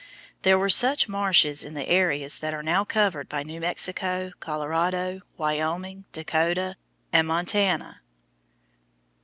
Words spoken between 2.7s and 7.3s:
covered by New Mexico, Colorado, Wyoming, Dakota, and